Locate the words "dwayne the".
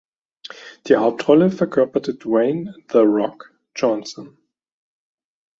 2.15-2.97